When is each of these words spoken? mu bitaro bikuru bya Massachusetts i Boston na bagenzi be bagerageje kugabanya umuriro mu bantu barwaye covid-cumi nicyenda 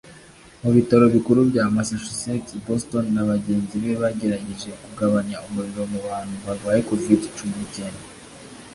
mu 0.61 0.69
bitaro 0.75 1.05
bikuru 1.15 1.39
bya 1.51 1.63
Massachusetts 1.75 2.49
i 2.57 2.59
Boston 2.65 3.05
na 3.15 3.23
bagenzi 3.29 3.73
be 3.83 3.91
bagerageje 4.01 4.69
kugabanya 4.83 5.37
umuriro 5.47 5.83
mu 5.91 5.99
bantu 6.07 6.35
barwaye 6.45 6.79
covid-cumi 6.89 7.55
nicyenda 7.59 8.03